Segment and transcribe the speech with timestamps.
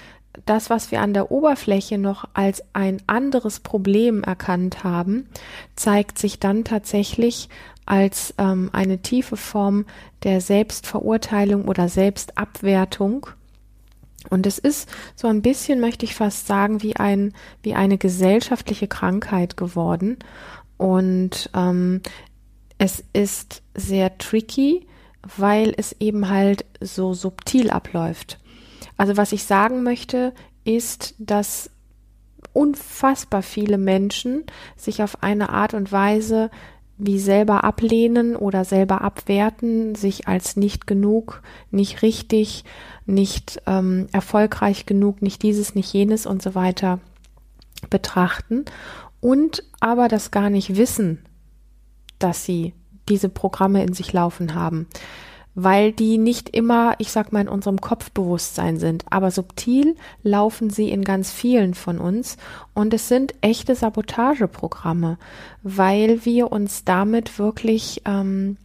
[0.47, 5.29] das, was wir an der Oberfläche noch als ein anderes Problem erkannt haben,
[5.77, 7.49] zeigt sich dann tatsächlich
[7.85, 9.87] als ähm, eine tiefe Form
[10.23, 13.27] der Selbstverurteilung oder Selbstabwertung.
[14.31, 18.87] Und es ist so ein bisschen, möchte ich fast sagen, wie ein, wie eine gesellschaftliche
[18.87, 20.19] Krankheit geworden.
[20.77, 22.01] Und ähm,
[22.79, 24.87] es ist sehr tricky,
[25.37, 28.39] weil es eben halt so subtil abläuft.
[28.97, 30.33] Also was ich sagen möchte,
[30.65, 31.71] ist, dass
[32.53, 34.45] unfassbar viele Menschen
[34.77, 36.51] sich auf eine Art und Weise
[36.99, 42.65] wie selber ablehnen oder selber abwerten, sich als nicht genug, nicht richtig,
[43.07, 47.01] nicht ähm, erfolgreich genug, nicht dieses, nicht jenes und so weiter
[47.91, 48.65] betrachten
[49.21, 51.25] und aber das gar nicht wissen,
[52.19, 52.75] dass sie
[53.09, 54.87] diese Programme in sich laufen haben
[55.55, 60.91] weil die nicht immer, ich sag mal, in unserem Kopfbewusstsein sind, aber subtil laufen sie
[60.91, 62.37] in ganz vielen von uns.
[62.75, 65.19] Und es sind echte Sabotageprogramme,
[65.63, 68.57] weil wir uns damit wirklich, ähm,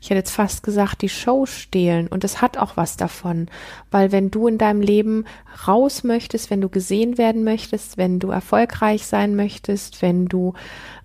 [0.00, 2.08] ich hätte jetzt fast gesagt, die Show stehlen.
[2.08, 3.48] Und es hat auch was davon,
[3.90, 5.24] weil wenn du in deinem Leben
[5.68, 10.54] raus möchtest, wenn du gesehen werden möchtest, wenn du erfolgreich sein möchtest, wenn du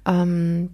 [0.07, 0.71] ähm,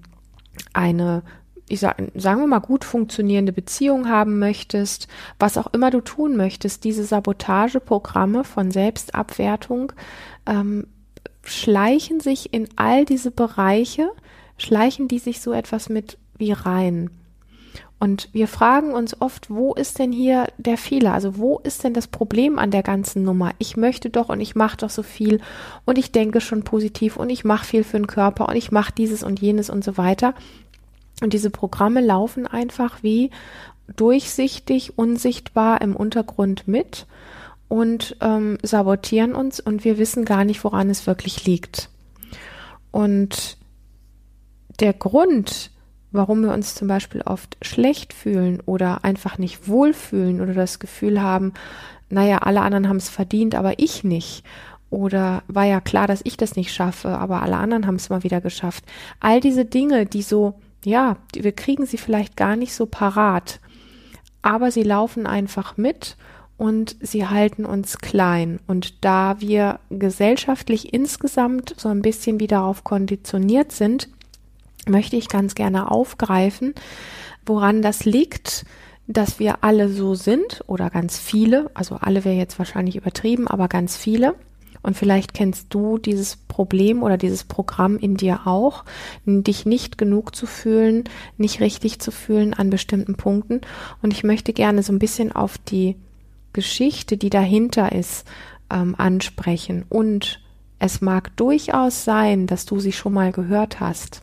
[0.71, 1.23] eine
[1.67, 5.07] ich sag, sagen wir mal, gut funktionierende Beziehung haben möchtest,
[5.39, 9.91] was auch immer du tun möchtest, diese Sabotageprogramme von Selbstabwertung
[10.45, 10.87] ähm,
[11.43, 14.09] schleichen sich in all diese Bereiche,
[14.57, 17.09] schleichen die sich so etwas mit wie rein.
[17.97, 21.13] Und wir fragen uns oft, wo ist denn hier der Fehler?
[21.13, 23.51] Also wo ist denn das Problem an der ganzen Nummer?
[23.57, 25.39] Ich möchte doch und ich mache doch so viel
[25.85, 28.93] und ich denke schon positiv und ich mache viel für den Körper und ich mache
[28.95, 30.35] dieses und jenes und so weiter.
[31.21, 33.31] Und diese Programme laufen einfach wie
[33.95, 37.05] durchsichtig, unsichtbar im Untergrund mit
[37.67, 41.89] und ähm, sabotieren uns und wir wissen gar nicht, woran es wirklich liegt.
[42.91, 43.57] Und
[44.79, 45.71] der Grund,
[46.11, 51.21] warum wir uns zum Beispiel oft schlecht fühlen oder einfach nicht wohlfühlen oder das Gefühl
[51.21, 51.53] haben,
[52.09, 54.43] naja, alle anderen haben es verdient, aber ich nicht.
[54.89, 58.23] Oder war ja klar, dass ich das nicht schaffe, aber alle anderen haben es mal
[58.23, 58.85] wieder geschafft.
[59.19, 63.59] All diese Dinge, die so ja, wir kriegen sie vielleicht gar nicht so parat,
[64.41, 66.15] aber sie laufen einfach mit
[66.57, 68.59] und sie halten uns klein.
[68.67, 74.09] Und da wir gesellschaftlich insgesamt so ein bisschen wie darauf konditioniert sind,
[74.87, 76.75] möchte ich ganz gerne aufgreifen,
[77.45, 78.65] woran das liegt,
[79.07, 83.67] dass wir alle so sind oder ganz viele, also alle wäre jetzt wahrscheinlich übertrieben, aber
[83.67, 84.35] ganz viele
[84.85, 88.85] und vielleicht kennst du dieses Problem oder dieses Programm in dir auch,
[89.25, 91.05] dich nicht genug zu fühlen,
[91.37, 93.61] nicht richtig zu fühlen an bestimmten Punkten.
[94.03, 95.95] Und ich möchte gerne so ein bisschen auf die
[96.53, 98.27] Geschichte, die dahinter ist,
[98.71, 99.85] ähm, ansprechen.
[99.89, 100.39] Und
[100.77, 104.21] es mag durchaus sein, dass du sie schon mal gehört hast.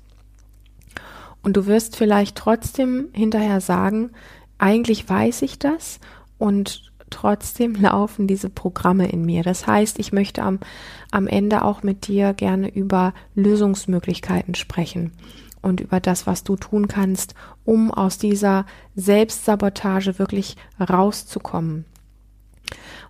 [1.42, 4.10] Und du wirst vielleicht trotzdem hinterher sagen,
[4.58, 5.98] eigentlich weiß ich das
[6.38, 9.42] und trotzdem laufen diese Programme in mir.
[9.42, 10.58] Das heißt, ich möchte am,
[11.10, 15.12] am Ende auch mit dir gerne über Lösungsmöglichkeiten sprechen
[15.60, 18.66] und über das, was du tun kannst, um aus dieser
[18.96, 21.84] Selbstsabotage wirklich rauszukommen.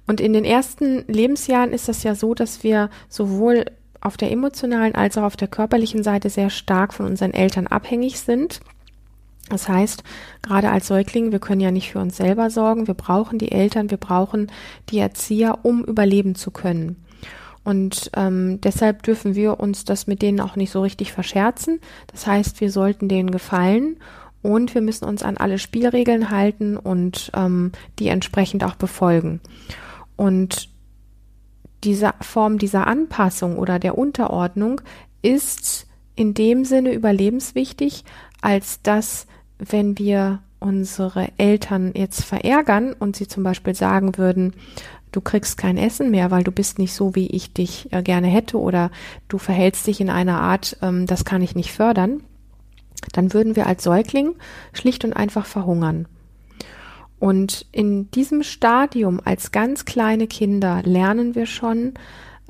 [0.07, 3.65] Und in den ersten Lebensjahren ist das ja so, dass wir sowohl
[4.01, 8.21] auf der emotionalen als auch auf der körperlichen Seite sehr stark von unseren Eltern abhängig
[8.21, 8.61] sind.
[9.49, 10.03] Das heißt,
[10.41, 13.91] gerade als Säugling, wir können ja nicht für uns selber sorgen, wir brauchen die Eltern,
[13.91, 14.51] wir brauchen
[14.89, 17.05] die Erzieher, um überleben zu können.
[17.65, 21.81] Und ähm, deshalb dürfen wir uns das mit denen auch nicht so richtig verscherzen.
[22.09, 23.99] Das heißt, wir sollten denen gefallen
[24.43, 29.41] und wir müssen uns an alle Spielregeln halten und ähm, die entsprechend auch befolgen.
[30.17, 30.69] Und
[31.85, 34.81] diese Form dieser Anpassung oder der Unterordnung
[35.23, 38.05] ist in dem Sinne überlebenswichtig,
[38.43, 39.27] als dass,
[39.59, 44.53] wenn wir unsere Eltern jetzt verärgern und sie zum Beispiel sagen würden,
[45.11, 48.29] du kriegst kein Essen mehr, weil du bist nicht so, wie ich dich äh, gerne
[48.29, 48.91] hätte oder
[49.29, 52.23] du verhältst dich in einer Art, ähm, das kann ich nicht fördern,
[53.13, 54.35] dann würden wir als Säugling
[54.73, 56.07] schlicht und einfach verhungern.
[57.19, 61.95] Und in diesem Stadium als ganz kleine Kinder lernen wir schon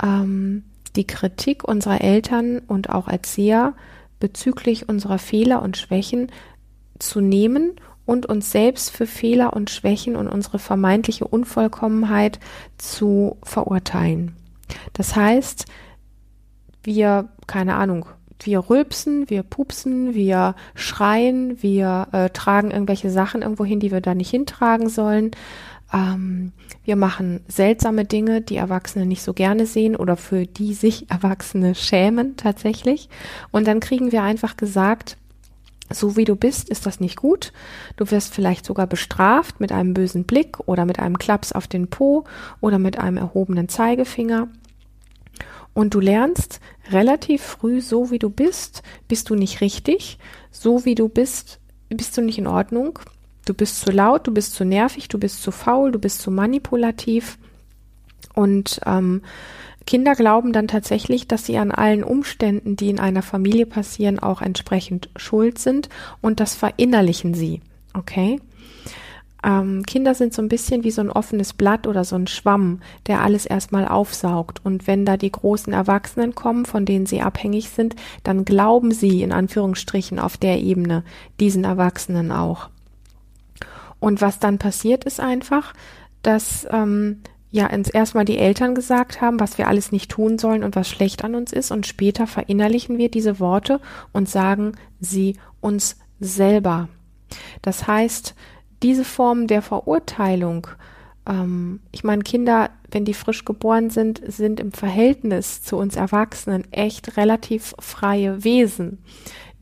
[0.02, 0.64] ähm,
[0.96, 3.74] die Kritik unserer Eltern und auch Erzieher
[4.22, 6.30] bezüglich unserer Fehler und Schwächen
[7.00, 7.72] zu nehmen
[8.06, 12.38] und uns selbst für Fehler und Schwächen und unsere vermeintliche Unvollkommenheit
[12.78, 14.36] zu verurteilen.
[14.92, 15.66] Das heißt,
[16.84, 18.06] wir, keine Ahnung,
[18.38, 24.00] wir rülpsen, wir pupsen, wir schreien, wir äh, tragen irgendwelche Sachen irgendwo hin, die wir
[24.00, 25.32] da nicht hintragen sollen.
[25.92, 26.52] Ähm,
[26.84, 31.74] wir machen seltsame Dinge, die Erwachsene nicht so gerne sehen oder für die sich Erwachsene
[31.74, 33.08] schämen tatsächlich.
[33.50, 35.16] Und dann kriegen wir einfach gesagt,
[35.90, 37.52] so wie du bist, ist das nicht gut.
[37.96, 41.88] Du wirst vielleicht sogar bestraft mit einem bösen Blick oder mit einem Klaps auf den
[41.88, 42.24] Po
[42.60, 44.48] oder mit einem erhobenen Zeigefinger.
[45.74, 46.60] Und du lernst
[46.90, 50.18] relativ früh, so wie du bist, bist du nicht richtig,
[50.50, 52.98] so wie du bist, bist du nicht in Ordnung,
[53.44, 56.30] du bist zu laut, du bist zu nervig, du bist zu faul, du bist zu
[56.30, 57.38] manipulativ.
[58.34, 59.22] Und ähm,
[59.86, 64.40] Kinder glauben dann tatsächlich, dass sie an allen Umständen, die in einer Familie passieren, auch
[64.40, 65.88] entsprechend schuld sind
[66.20, 67.60] und das verinnerlichen sie.
[67.94, 68.40] Okay?
[69.44, 72.80] Ähm, Kinder sind so ein bisschen wie so ein offenes Blatt oder so ein Schwamm,
[73.06, 74.64] der alles erstmal aufsaugt.
[74.64, 79.22] Und wenn da die großen Erwachsenen kommen, von denen sie abhängig sind, dann glauben sie
[79.22, 81.02] in Anführungsstrichen auf der Ebene
[81.40, 82.68] diesen Erwachsenen auch.
[84.02, 85.74] Und was dann passiert ist einfach,
[86.22, 87.22] dass ähm,
[87.52, 90.88] ja ins erstmal die Eltern gesagt haben, was wir alles nicht tun sollen und was
[90.88, 93.80] schlecht an uns ist und später verinnerlichen wir diese Worte
[94.12, 96.88] und sagen sie uns selber.
[97.62, 98.34] Das heißt,
[98.82, 100.66] diese Form der Verurteilung,
[101.24, 106.64] ähm, ich meine, Kinder, wenn die frisch geboren sind, sind im Verhältnis zu uns Erwachsenen
[106.72, 108.98] echt relativ freie Wesen,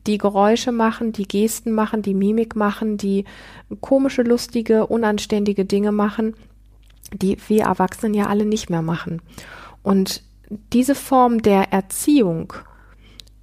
[0.07, 3.25] die Geräusche machen, die Gesten machen, die Mimik machen, die
[3.81, 6.35] komische, lustige, unanständige Dinge machen,
[7.13, 9.21] die wir Erwachsenen ja alle nicht mehr machen.
[9.83, 10.23] Und
[10.73, 12.53] diese Form der Erziehung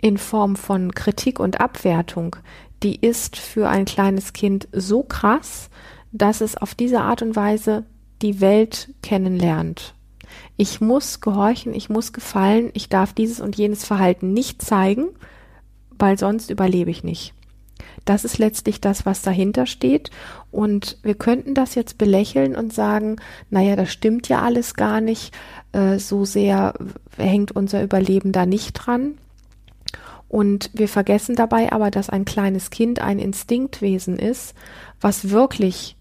[0.00, 2.37] in Form von Kritik und Abwertung,
[2.82, 5.70] die ist für ein kleines Kind so krass,
[6.12, 7.84] dass es auf diese Art und Weise
[8.22, 9.94] die Welt kennenlernt.
[10.56, 15.08] Ich muss gehorchen, ich muss gefallen, ich darf dieses und jenes Verhalten nicht zeigen,
[15.99, 17.35] weil sonst überlebe ich nicht.
[18.05, 20.11] Das ist letztlich das, was dahinter steht.
[20.50, 23.17] Und wir könnten das jetzt belächeln und sagen,
[23.50, 25.35] naja, das stimmt ja alles gar nicht.
[25.73, 26.73] Äh, so sehr
[27.19, 29.19] hängt unser Überleben da nicht dran.
[30.27, 34.55] Und wir vergessen dabei aber, dass ein kleines Kind ein Instinktwesen ist,
[35.00, 35.98] was wirklich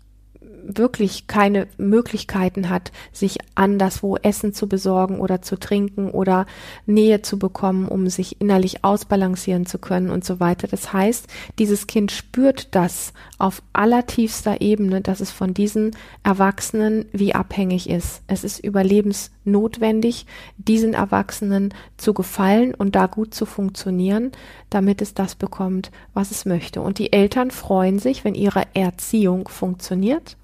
[0.64, 6.46] wirklich keine Möglichkeiten hat, sich anderswo Essen zu besorgen oder zu trinken oder
[6.86, 10.68] Nähe zu bekommen, um sich innerlich ausbalancieren zu können und so weiter.
[10.68, 11.28] Das heißt,
[11.60, 18.22] dieses Kind spürt das auf allertiefster Ebene, dass es von diesen Erwachsenen wie abhängig ist.
[18.28, 20.26] Es ist überlebensnotwendig,
[20.58, 24.32] diesen Erwachsenen zu gefallen und da gut zu funktionieren,
[24.70, 26.82] damit es das bekommt, was es möchte.
[26.82, 30.36] Und die Eltern freuen sich, wenn ihre Erziehung funktioniert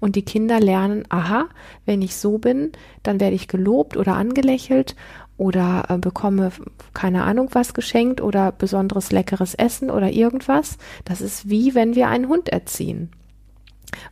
[0.00, 1.46] und die Kinder lernen, aha,
[1.86, 4.96] wenn ich so bin, dann werde ich gelobt oder angelächelt
[5.36, 6.52] oder äh, bekomme
[6.94, 10.78] keine Ahnung was geschenkt oder besonderes leckeres Essen oder irgendwas.
[11.04, 13.10] Das ist wie wenn wir einen Hund erziehen.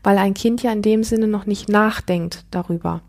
[0.03, 3.03] Weil ein Kind ja in dem Sinne noch nicht nachdenkt darüber.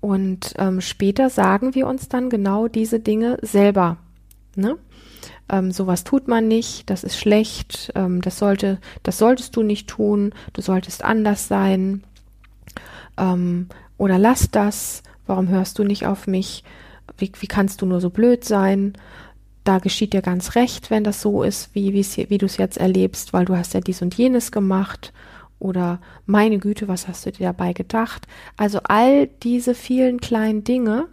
[0.00, 3.98] Und ähm, später sagen wir uns dann genau diese Dinge selber.
[4.56, 4.76] Ne?
[5.48, 9.88] Ähm, sowas tut man nicht, das ist schlecht, ähm, das sollte, das solltest du nicht
[9.88, 12.02] tun, du solltest anders sein,
[13.18, 13.68] ähm,
[13.98, 16.64] oder lass das, warum hörst du nicht auf mich,
[17.18, 18.94] wie, wie kannst du nur so blöd sein,
[19.64, 23.32] da geschieht dir ganz recht, wenn das so ist, wie, wie du es jetzt erlebst,
[23.32, 25.12] weil du hast ja dies und jenes gemacht.
[25.60, 28.26] Oder meine Güte, was hast du dir dabei gedacht?
[28.56, 31.06] Also all diese vielen kleinen Dinge,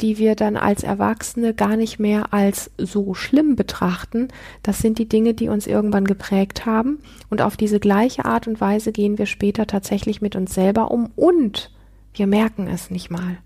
[0.00, 4.28] die wir dann als Erwachsene gar nicht mehr als so schlimm betrachten.
[4.62, 6.98] Das sind die Dinge, die uns irgendwann geprägt haben.
[7.30, 11.10] Und auf diese gleiche Art und Weise gehen wir später tatsächlich mit uns selber um
[11.14, 11.70] und
[12.14, 13.38] wir merken es nicht mal.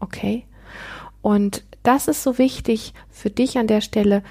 [0.00, 0.44] Okay?
[1.22, 4.22] Und das ist so wichtig für dich an der Stelle.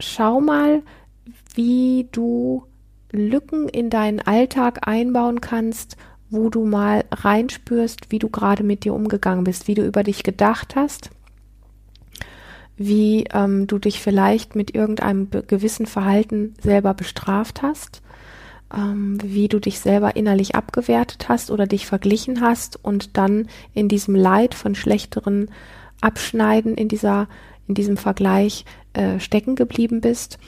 [0.00, 0.82] Schau mal,
[1.54, 2.64] wie du
[3.12, 5.96] Lücken in deinen Alltag einbauen kannst,
[6.30, 10.22] wo du mal reinspürst, wie du gerade mit dir umgegangen bist, wie du über dich
[10.22, 11.10] gedacht hast,
[12.76, 18.02] wie ähm, du dich vielleicht mit irgendeinem gewissen Verhalten selber bestraft hast,
[18.74, 23.88] ähm, wie du dich selber innerlich abgewertet hast oder dich verglichen hast und dann in
[23.88, 25.50] diesem Leid von schlechteren
[26.00, 27.28] Abschneiden in dieser
[27.68, 30.38] in diesem Vergleich äh, stecken geblieben bist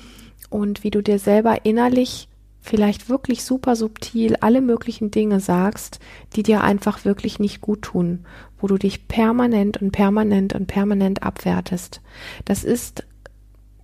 [0.51, 2.28] und wie du dir selber innerlich
[2.69, 6.01] vielleicht wirklich super subtil alle möglichen Dinge sagst,
[6.37, 8.27] die dir einfach wirklich nicht gut tun,
[8.59, 12.03] wo du dich permanent und permanent und permanent abwertest.
[12.45, 13.05] Das ist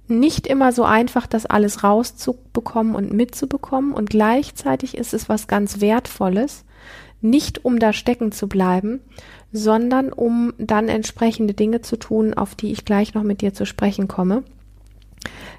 [0.06, 5.80] nicht immer so einfach, das alles rauszubekommen und mitzubekommen und gleichzeitig ist es was ganz
[5.80, 6.64] Wertvolles,
[7.22, 9.00] nicht um da stecken zu bleiben,
[9.50, 13.64] sondern um dann entsprechende Dinge zu tun, auf die ich gleich noch mit dir zu
[13.64, 14.42] sprechen komme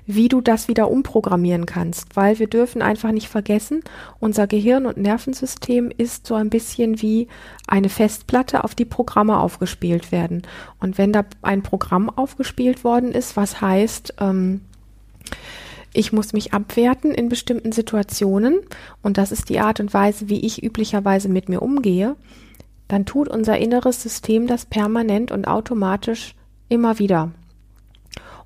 [0.07, 3.81] wie du das wieder umprogrammieren kannst, weil wir dürfen einfach nicht vergessen,
[4.19, 7.27] unser Gehirn und Nervensystem ist so ein bisschen wie
[7.67, 10.43] eine Festplatte, auf die Programme aufgespielt werden.
[10.79, 14.61] Und wenn da ein Programm aufgespielt worden ist, was heißt, ähm,
[15.93, 18.59] ich muss mich abwerten in bestimmten Situationen
[19.01, 22.15] und das ist die Art und Weise, wie ich üblicherweise mit mir umgehe,
[22.87, 26.35] dann tut unser inneres System das permanent und automatisch
[26.69, 27.31] immer wieder.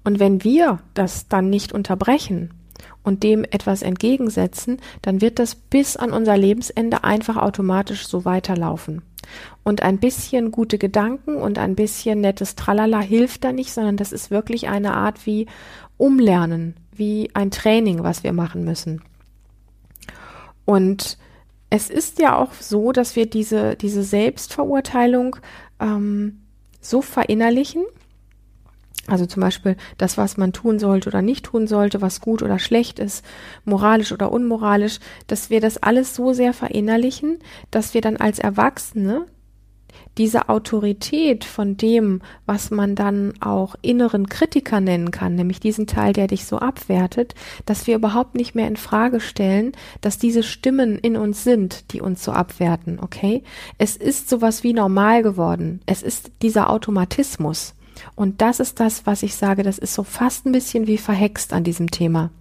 [0.03, 2.53] Und wenn wir das dann nicht unterbrechen
[3.03, 9.01] und dem etwas entgegensetzen, dann wird das bis an unser Lebensende einfach automatisch so weiterlaufen.
[9.63, 14.11] Und ein bisschen gute Gedanken und ein bisschen nettes Tralala hilft da nicht, sondern das
[14.11, 15.47] ist wirklich eine Art wie
[15.97, 19.01] Umlernen, wie ein Training, was wir machen müssen.
[20.65, 21.17] Und
[21.69, 25.35] es ist ja auch so, dass wir diese, diese Selbstverurteilung
[25.79, 26.41] ähm,
[26.81, 27.83] so verinnerlichen,
[29.09, 32.59] also zum Beispiel das, was man tun sollte oder nicht tun sollte, was gut oder
[32.59, 33.23] schlecht ist,
[33.65, 37.39] moralisch oder unmoralisch, dass wir das alles so sehr verinnerlichen,
[37.71, 39.25] dass wir dann als Erwachsene
[40.17, 46.13] diese Autorität von dem, was man dann auch inneren Kritiker nennen kann, nämlich diesen Teil,
[46.13, 47.35] der dich so abwertet,
[47.65, 52.01] dass wir überhaupt nicht mehr in Frage stellen, dass diese Stimmen in uns sind, die
[52.01, 53.43] uns so abwerten, okay?
[53.77, 55.81] Es ist sowas wie normal geworden.
[55.85, 57.75] Es ist dieser Automatismus.
[58.15, 61.53] Und das ist das, was ich sage, das ist so fast ein bisschen wie verhext
[61.53, 62.31] an diesem Thema.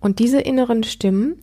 [0.00, 1.36] Und diese inneren Stimmen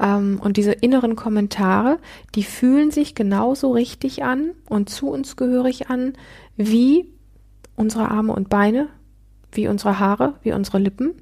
[0.00, 1.98] ähm, und diese inneren Kommentare,
[2.34, 6.14] die fühlen sich genauso richtig an und zu uns gehörig an
[6.56, 7.12] wie
[7.76, 8.88] unsere Arme und Beine,
[9.52, 11.14] wie unsere Haare, wie unsere Lippen.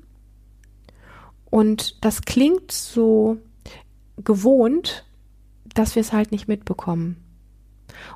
[1.51, 3.39] Und das klingt so
[4.25, 5.05] gewohnt,
[5.75, 7.17] dass wir es halt nicht mitbekommen.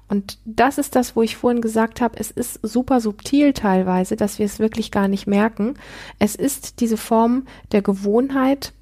[0.09, 4.38] Und das ist das, wo ich vorhin gesagt habe, es ist super subtil teilweise, dass
[4.38, 5.75] wir es wirklich gar nicht merken.
[6.18, 8.73] Es ist diese Form der Gewohnheit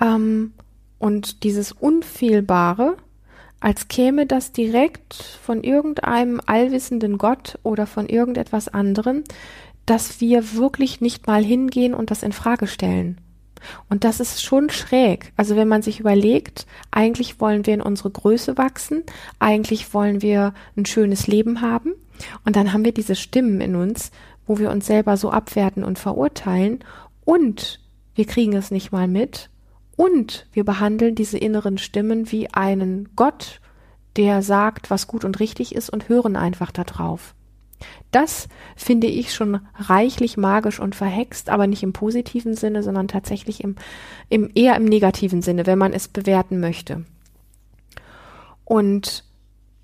[0.00, 0.52] ähm,
[0.98, 2.96] und dieses Unfehlbare,
[3.60, 9.24] als käme das direkt von irgendeinem allwissenden Gott oder von irgendetwas anderem,
[9.84, 13.20] dass wir wirklich nicht mal hingehen und das in Frage stellen.
[13.88, 15.32] Und das ist schon schräg.
[15.36, 19.02] Also wenn man sich überlegt, eigentlich wollen wir in unsere Größe wachsen,
[19.38, 21.94] eigentlich wollen wir ein schönes Leben haben.
[22.44, 24.10] Und dann haben wir diese Stimmen in uns,
[24.46, 26.80] wo wir uns selber so abwerten und verurteilen.
[27.24, 27.80] Und
[28.14, 29.50] wir kriegen es nicht mal mit.
[29.96, 33.60] Und wir behandeln diese inneren Stimmen wie einen Gott,
[34.16, 37.34] der sagt, was gut und richtig ist und hören einfach darauf.
[38.10, 43.62] Das finde ich schon reichlich magisch und verhext, aber nicht im positiven Sinne, sondern tatsächlich
[43.62, 43.76] im,
[44.28, 47.04] im eher im negativen Sinne, wenn man es bewerten möchte.
[48.64, 49.24] Und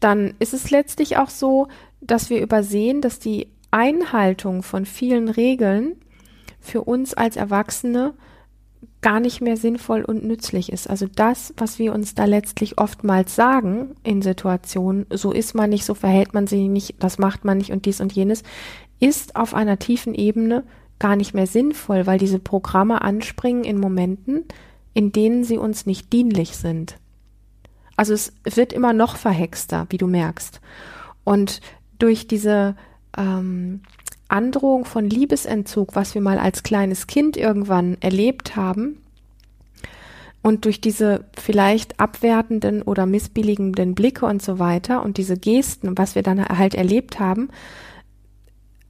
[0.01, 1.69] dann ist es letztlich auch so,
[2.01, 5.97] dass wir übersehen, dass die Einhaltung von vielen Regeln
[6.61, 8.15] für uns als Erwachsene
[9.05, 10.89] gar nicht mehr sinnvoll und nützlich ist.
[10.89, 15.85] Also das, was wir uns da letztlich oftmals sagen in Situationen, so ist man nicht,
[15.85, 18.45] so verhält man sich nicht, das macht man nicht und dies und jenes,
[19.01, 20.65] ist auf einer tiefen Ebene
[20.99, 24.45] gar nicht mehr sinnvoll, weil diese Programme anspringen in Momenten,
[24.95, 26.97] in denen sie uns nicht dienlich sind.
[27.97, 30.63] Also es wird immer noch verhexter, wie du merkst.
[31.25, 31.61] Und
[31.99, 32.75] durch diese
[33.19, 33.83] ähm,
[34.35, 38.99] Androhung von Liebesentzug, was wir mal als kleines Kind irgendwann erlebt haben,
[40.45, 46.17] und durch diese vielleicht abwertenden oder missbilligenden Blicke und so weiter und diese Gesten, was
[46.17, 47.49] wir dann halt erlebt haben,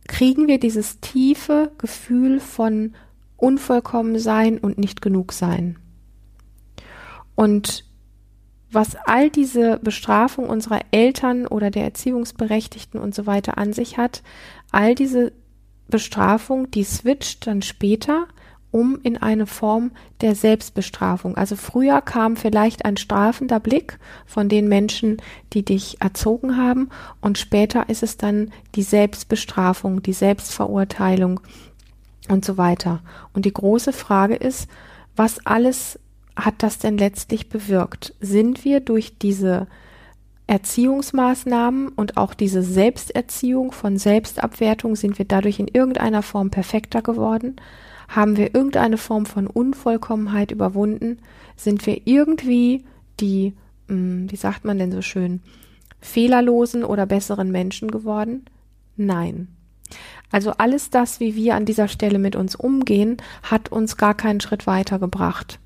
[0.09, 2.95] kriegen wir dieses tiefe Gefühl von
[3.37, 5.79] Unvollkommensein und nicht genug sein.
[7.37, 7.85] Und
[8.73, 14.25] was all diese Bestrafung unserer Eltern oder der Erziehungsberechtigten und so weiter an sich hat,
[14.75, 15.33] all diese
[15.89, 18.27] Bestrafung, die switcht dann später
[18.71, 21.37] um in eine Form der Selbstbestrafung.
[21.37, 25.19] Also früher kam vielleicht ein strafender Blick von den Menschen,
[25.53, 26.89] die dich erzogen haben
[27.21, 31.39] und später ist es dann die Selbstbestrafung, die Selbstverurteilung
[32.29, 33.01] und so weiter.
[33.33, 34.69] Und die große Frage ist,
[35.15, 36.01] was alles
[36.35, 38.15] hat das denn letztlich bewirkt?
[38.19, 39.69] Sind wir durch diese
[40.47, 47.57] Erziehungsmaßnahmen und auch diese Selbsterziehung von Selbstabwertung, sind wir dadurch in irgendeiner Form perfekter geworden?
[48.09, 51.19] Haben wir irgendeine Form von Unvollkommenheit überwunden?
[51.57, 52.85] Sind wir irgendwie
[53.21, 53.55] die,
[53.89, 55.41] hm, wie sagt man denn so schön,
[56.01, 58.45] fehlerlosen oder besseren Menschen geworden?
[58.97, 59.49] Nein.
[60.31, 64.41] Also alles das, wie wir an dieser Stelle mit uns umgehen, hat uns gar keinen
[64.41, 65.59] Schritt weitergebracht.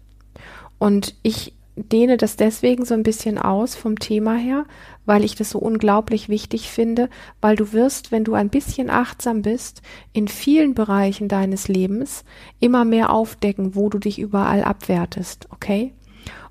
[0.79, 1.55] Und ich
[1.85, 4.65] dehne das deswegen so ein bisschen aus vom Thema her,
[5.07, 7.09] weil ich das so unglaublich wichtig finde,
[7.41, 9.83] weil du wirst, wenn du ein bisschen achtsam bist,
[10.13, 12.25] in vielen Bereichen deines Lebens
[12.61, 15.95] immer mehr aufdecken, wo du dich überall abwertest, okay?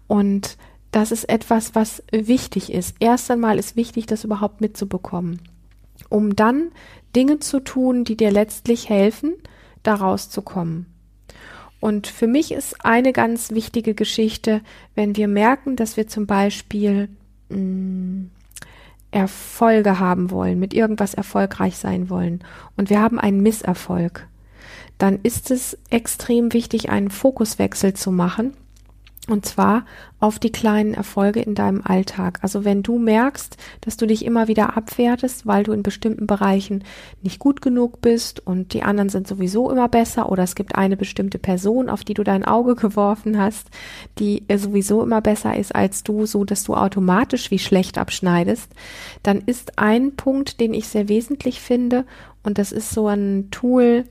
[0.08, 0.58] Und
[0.92, 2.96] das ist etwas, was wichtig ist.
[3.00, 5.42] Erst einmal ist wichtig, das überhaupt mitzubekommen,
[6.10, 6.72] um dann
[7.16, 9.36] Dinge zu tun, die dir letztlich helfen,
[9.84, 10.88] da rauszukommen.
[11.80, 14.62] Und für mich ist eine ganz wichtige Geschichte,
[14.96, 17.10] wenn wir merken, dass wir zum Beispiel
[17.50, 18.32] mh, mm,
[19.12, 22.44] Erfolge haben wollen, mit irgendwas erfolgreich sein wollen
[22.76, 24.28] und wir haben einen Misserfolg,
[24.98, 28.54] dann ist es extrem wichtig, einen Fokuswechsel zu machen
[29.30, 29.86] und zwar
[30.20, 32.40] auf die kleinen Erfolge in deinem Alltag.
[32.42, 36.84] Also wenn du merkst, dass du dich immer wieder abwertest, weil du in bestimmten Bereichen
[37.22, 40.98] nicht gut genug bist und die anderen sind sowieso immer besser oder es gibt eine
[40.98, 43.70] bestimmte Person, auf die du dein Auge geworfen hast,
[44.18, 48.72] die sowieso immer besser ist als du, so dass du automatisch wie schlecht abschneidest,
[49.24, 52.06] dann ist ein Punkt, den ich sehr wesentlich finde
[52.44, 54.06] und das ist so ein Tool,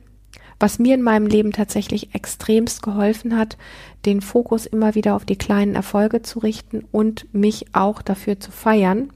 [0.58, 3.56] was mir in meinem Leben tatsächlich extremst geholfen hat,
[4.04, 8.50] den Fokus immer wieder auf die kleinen Erfolge zu richten und mich auch dafür zu
[8.50, 9.10] feiern.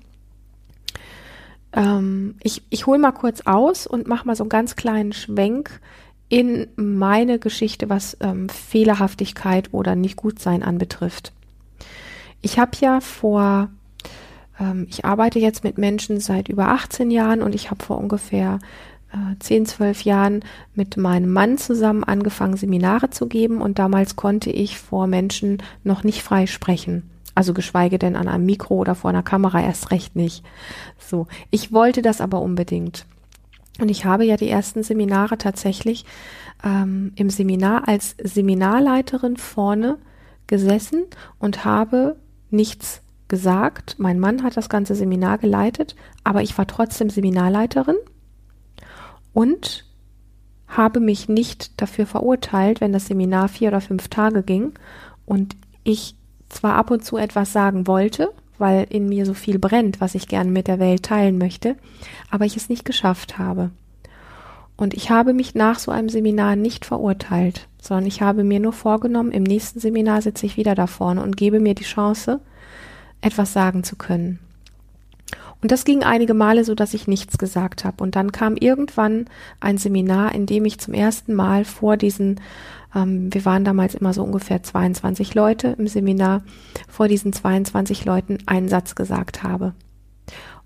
[1.72, 5.80] Ähm, ich ich hole mal kurz aus und mache mal so einen ganz kleinen Schwenk
[6.28, 11.32] in meine Geschichte, was ähm, Fehlerhaftigkeit oder nicht gut sein anbetrifft.
[12.40, 13.68] Ich habe ja vor,
[14.58, 18.60] ähm, ich arbeite jetzt mit Menschen seit über 18 Jahren und ich habe vor ungefähr
[19.12, 20.44] äh, zehn, zwölf Jahren
[20.74, 26.04] mit meinem Mann zusammen angefangen, Seminare zu geben und damals konnte ich vor Menschen noch
[26.04, 27.10] nicht frei sprechen.
[27.34, 30.44] Also geschweige denn an einem Mikro oder vor einer Kamera erst recht nicht.
[30.98, 31.26] So.
[31.50, 33.06] Ich wollte das aber unbedingt.
[33.80, 36.04] Und ich habe ja die ersten Seminare tatsächlich
[36.64, 39.98] ähm, im Seminar als Seminarleiterin vorne
[40.46, 41.04] gesessen
[41.38, 42.16] und habe
[42.50, 43.94] nichts gesagt.
[43.98, 47.96] Mein Mann hat das ganze Seminar geleitet, aber ich war trotzdem Seminarleiterin
[49.32, 49.84] und
[50.66, 54.72] habe mich nicht dafür verurteilt, wenn das Seminar vier oder fünf Tage ging
[55.26, 56.14] und ich
[56.48, 60.28] zwar ab und zu etwas sagen wollte, weil in mir so viel brennt, was ich
[60.28, 61.76] gerne mit der Welt teilen möchte,
[62.30, 63.70] aber ich es nicht geschafft habe.
[64.76, 68.72] Und ich habe mich nach so einem Seminar nicht verurteilt, sondern ich habe mir nur
[68.72, 72.40] vorgenommen, im nächsten Seminar sitze ich wieder da vorne und gebe mir die Chance,
[73.20, 74.38] etwas sagen zu können.
[75.62, 78.02] Und das ging einige Male so, dass ich nichts gesagt habe.
[78.02, 79.26] Und dann kam irgendwann
[79.60, 82.40] ein Seminar, in dem ich zum ersten Mal vor diesen,
[82.94, 86.42] ähm, wir waren damals immer so ungefähr 22 Leute im Seminar,
[86.88, 89.74] vor diesen 22 Leuten einen Satz gesagt habe.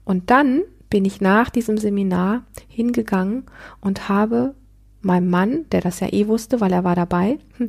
[0.04, 3.44] Und dann bin ich nach diesem Seminar hingegangen
[3.80, 4.54] und habe
[5.04, 7.38] meinem Mann, der das ja eh wusste, weil er war dabei,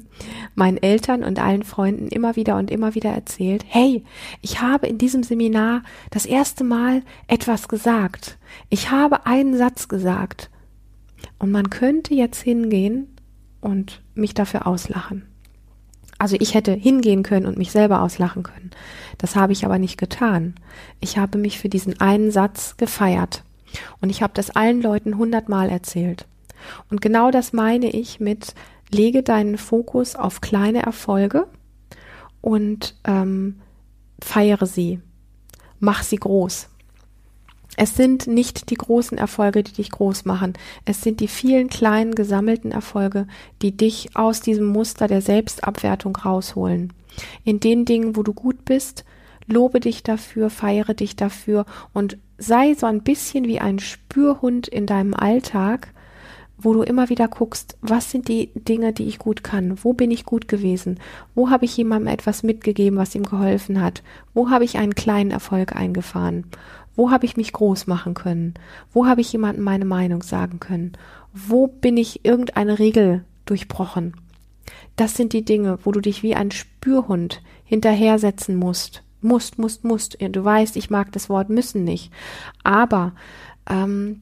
[0.55, 4.03] meinen Eltern und allen Freunden immer wieder und immer wieder erzählt, hey,
[4.41, 8.37] ich habe in diesem Seminar das erste Mal etwas gesagt.
[8.69, 10.49] Ich habe einen Satz gesagt.
[11.39, 13.07] Und man könnte jetzt hingehen
[13.61, 15.25] und mich dafür auslachen.
[16.17, 18.71] Also ich hätte hingehen können und mich selber auslachen können.
[19.17, 20.55] Das habe ich aber nicht getan.
[21.01, 23.43] Ich habe mich für diesen einen Satz gefeiert.
[23.99, 26.25] Und ich habe das allen Leuten hundertmal erzählt.
[26.89, 28.53] Und genau das meine ich mit,
[28.91, 31.47] lege deinen Fokus auf kleine Erfolge
[32.41, 33.61] und ähm,
[34.21, 34.99] feiere sie.
[35.79, 36.69] Mach sie groß.
[37.77, 40.53] Es sind nicht die großen Erfolge, die dich groß machen.
[40.85, 43.27] Es sind die vielen kleinen gesammelten Erfolge,
[43.61, 46.93] die dich aus diesem Muster der Selbstabwertung rausholen.
[47.43, 49.03] In den Dingen, wo du gut bist,
[49.47, 54.85] lobe dich dafür, feiere dich dafür und sei so ein bisschen wie ein Spürhund in
[54.85, 55.93] deinem Alltag,
[56.57, 59.83] wo du immer wieder guckst, was sind die Dinge, die ich gut kann?
[59.83, 60.99] Wo bin ich gut gewesen?
[61.33, 64.03] Wo habe ich jemandem etwas mitgegeben, was ihm geholfen hat?
[64.33, 66.45] Wo habe ich einen kleinen Erfolg eingefahren?
[66.95, 68.53] Wo habe ich mich groß machen können?
[68.93, 70.93] Wo habe ich jemandem meine Meinung sagen können?
[71.33, 74.15] Wo bin ich irgendeine Regel durchbrochen?
[74.95, 79.03] Das sind die Dinge, wo du dich wie ein Spürhund hinterhersetzen musst.
[79.21, 80.17] Musst, musst, musst.
[80.21, 82.11] Du weißt, ich mag das Wort müssen nicht.
[82.63, 83.13] Aber
[83.69, 84.21] ähm,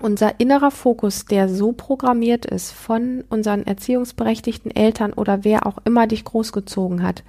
[0.00, 6.06] unser innerer Fokus, der so programmiert ist von unseren erziehungsberechtigten Eltern oder wer auch immer
[6.06, 7.22] dich großgezogen hat,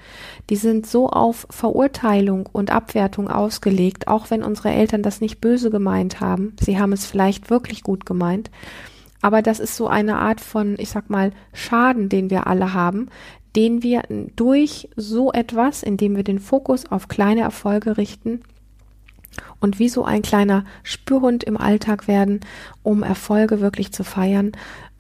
[0.50, 5.70] die sind so auf Verurteilung und Abwertung ausgelegt, auch wenn unsere Eltern das nicht böse
[5.70, 6.56] gemeint haben.
[6.60, 8.50] Sie haben es vielleicht wirklich gut gemeint.
[9.22, 13.10] Aber das ist so eine Art von, ich sag mal, Schaden, den wir alle haben,
[13.56, 14.04] den wir
[14.36, 18.42] durch so etwas, indem wir den Fokus auf kleine Erfolge richten,
[19.60, 22.42] und wie so ein kleiner Spürhund im Alltag werden,
[22.84, 24.52] um Erfolge wirklich zu feiern.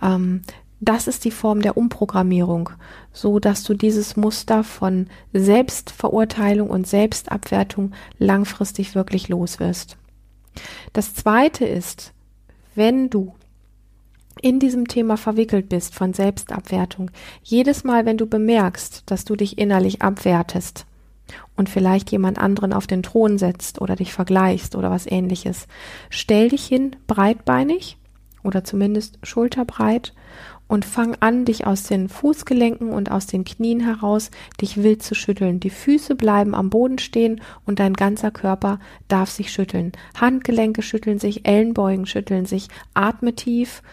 [0.01, 0.41] Ähm,
[0.79, 2.71] das ist die Form der Umprogrammierung,
[3.13, 9.97] so dass du dieses Muster von Selbstverurteilung und Selbstabwertung langfristig wirklich los wirst.
[10.91, 12.13] Das zweite ist,
[12.73, 13.33] wenn du
[14.41, 17.11] in diesem Thema verwickelt bist von Selbstabwertung,
[17.43, 20.87] jedes Mal, wenn du bemerkst, dass du dich innerlich abwertest,
[21.61, 25.67] und vielleicht jemand anderen auf den Thron setzt oder dich vergleichst oder was ähnliches.
[26.09, 27.97] Stell dich hin, breitbeinig
[28.41, 30.15] oder zumindest schulterbreit
[30.67, 35.13] und fang an, dich aus den Fußgelenken und aus den Knien heraus dich wild zu
[35.13, 35.59] schütteln.
[35.59, 39.91] Die Füße bleiben am Boden stehen und dein ganzer Körper darf sich schütteln.
[40.19, 43.83] Handgelenke schütteln sich, Ellenbeugen schütteln sich, atme tief,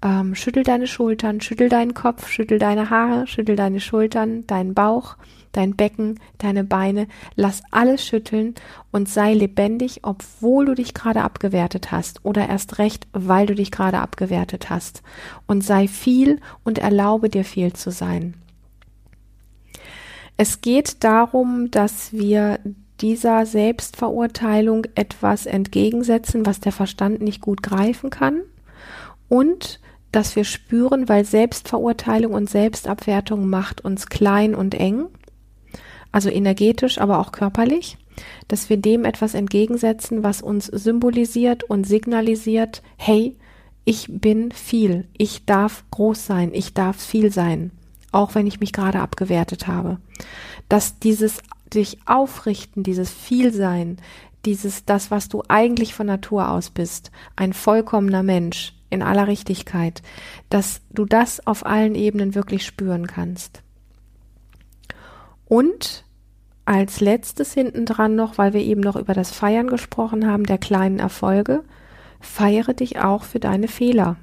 [0.00, 5.16] ähm, schüttel deine Schultern, schüttel deinen Kopf, schüttel deine Haare, schüttel deine Schultern, deinen Bauch,
[5.56, 8.54] dein Becken, deine Beine, lass alles schütteln
[8.92, 13.70] und sei lebendig, obwohl du dich gerade abgewertet hast oder erst recht, weil du dich
[13.70, 15.02] gerade abgewertet hast.
[15.46, 18.34] Und sei viel und erlaube dir viel zu sein.
[20.36, 22.60] Es geht darum, dass wir
[23.00, 28.40] dieser Selbstverurteilung etwas entgegensetzen, was der Verstand nicht gut greifen kann
[29.28, 29.80] und
[30.12, 35.08] dass wir spüren, weil Selbstverurteilung und Selbstabwertung macht uns klein und eng
[36.16, 37.98] also energetisch, aber auch körperlich,
[38.48, 43.36] dass wir dem etwas entgegensetzen, was uns symbolisiert und signalisiert, hey,
[43.84, 47.70] ich bin viel, ich darf groß sein, ich darf viel sein,
[48.12, 49.98] auch wenn ich mich gerade abgewertet habe.
[50.70, 51.42] Dass dieses
[51.74, 53.98] dich aufrichten, dieses Vielsein,
[54.46, 60.00] dieses, das, was du eigentlich von Natur aus bist, ein vollkommener Mensch in aller Richtigkeit,
[60.48, 63.62] dass du das auf allen Ebenen wirklich spüren kannst.
[65.46, 66.05] Und
[66.66, 70.58] als letztes hinten dran noch, weil wir eben noch über das Feiern gesprochen haben, der
[70.58, 71.62] kleinen Erfolge,
[72.20, 74.16] feiere dich auch für deine Fehler.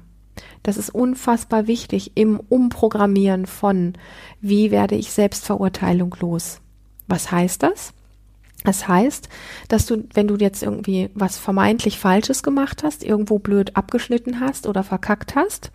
[0.62, 3.94] Das ist unfassbar wichtig im Umprogrammieren von,
[4.40, 6.60] wie werde ich Selbstverurteilung los.
[7.06, 7.92] Was heißt das?
[8.64, 9.28] Das heißt,
[9.68, 14.66] dass du, wenn du jetzt irgendwie was vermeintlich Falsches gemacht hast, irgendwo blöd abgeschnitten hast
[14.66, 15.70] oder verkackt hast,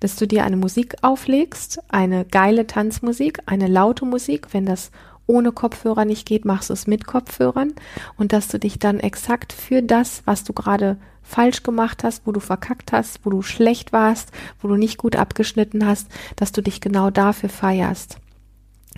[0.00, 4.90] dass du dir eine Musik auflegst, eine geile Tanzmusik, eine laute Musik, wenn das
[5.26, 7.72] ohne Kopfhörer nicht geht, machst du es mit Kopfhörern
[8.16, 12.32] und dass du dich dann exakt für das, was du gerade falsch gemacht hast, wo
[12.32, 16.62] du verkackt hast, wo du schlecht warst, wo du nicht gut abgeschnitten hast, dass du
[16.62, 18.18] dich genau dafür feierst.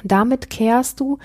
[0.05, 1.19] Damit kehrst du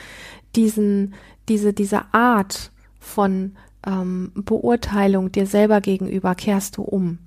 [0.55, 1.13] diesen,
[1.49, 7.19] diese, diese Art von ähm, Beurteilung dir selber gegenüber, kehrst du um.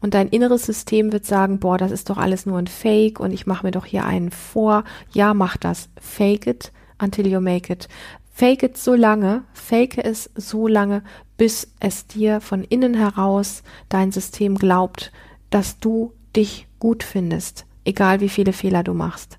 [0.00, 3.32] Und dein inneres System wird sagen, boah, das ist doch alles nur ein Fake und
[3.32, 4.84] ich mache mir doch hier einen vor.
[5.12, 5.88] Ja, mach das.
[5.98, 7.88] Fake it until you make it.
[8.32, 11.02] Fake it so lange, fake es so lange,
[11.36, 15.12] bis es dir von innen heraus dein System glaubt,
[15.50, 19.38] dass du dich gut findest, egal wie viele Fehler du machst.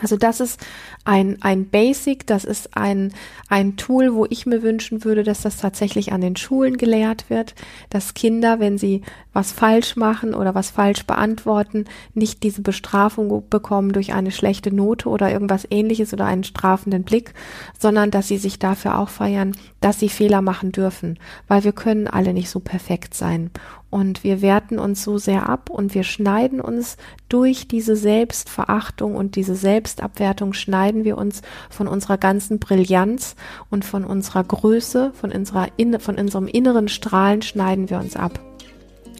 [0.00, 0.60] Also das ist
[1.04, 3.12] ein, ein Basic, das ist ein,
[3.48, 7.54] ein Tool, wo ich mir wünschen würde, dass das tatsächlich an den Schulen gelehrt wird,
[7.90, 11.84] dass Kinder, wenn sie was falsch machen oder was falsch beantworten,
[12.14, 17.34] nicht diese Bestrafung bekommen durch eine schlechte Note oder irgendwas ähnliches oder einen strafenden Blick,
[17.78, 22.08] sondern dass sie sich dafür auch feiern, dass sie Fehler machen dürfen, weil wir können
[22.08, 23.50] alle nicht so perfekt sein
[23.90, 26.96] und wir werten uns so sehr ab und wir schneiden uns
[27.28, 33.34] durch diese Selbstverachtung und diese Selbstabwertung schneiden wir uns von unserer ganzen Brillanz
[33.70, 35.68] und von unserer Größe, von unserer
[36.00, 38.40] von unserem inneren Strahlen schneiden wir uns ab.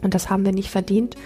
[0.03, 1.17] Und das haben wir nicht verdient,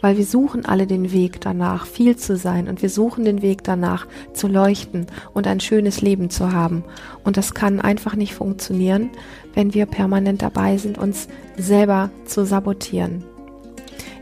[0.00, 2.68] weil wir suchen alle den Weg danach, viel zu sein.
[2.68, 6.84] Und wir suchen den Weg danach, zu leuchten und ein schönes Leben zu haben.
[7.24, 9.10] Und das kann einfach nicht funktionieren,
[9.54, 13.24] wenn wir permanent dabei sind, uns selber zu sabotieren.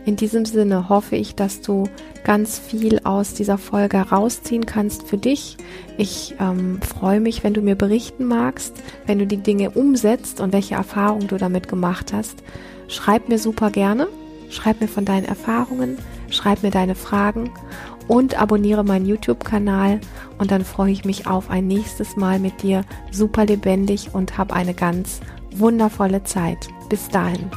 [0.07, 1.85] In diesem Sinne hoffe ich, dass du
[2.25, 5.57] ganz viel aus dieser Folge rausziehen kannst für dich.
[5.99, 8.75] Ich ähm, freue mich, wenn du mir berichten magst,
[9.07, 12.43] wenn du die Dinge umsetzt und welche Erfahrungen du damit gemacht hast.
[12.89, 14.09] Schreib mir super gerne,
[14.49, 15.99] schreib mir von deinen Erfahrungen,
[16.31, 17.51] schreib mir deine Fragen
[18.09, 20.01] und abonniere meinen YouTube-Kanal
[20.39, 24.53] und dann freue ich mich auf ein nächstes Mal mit dir super lebendig und hab
[24.53, 25.21] eine ganz
[25.53, 26.69] wundervolle Zeit.
[26.89, 27.51] Bis dahin.